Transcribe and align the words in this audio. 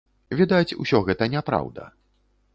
Відаць, 0.39 0.75
усё 0.85 1.03
гэта 1.11 1.29
няпраўда. 1.35 1.83